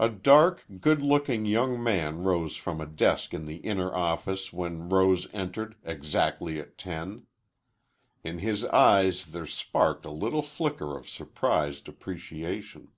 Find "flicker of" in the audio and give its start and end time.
10.42-11.08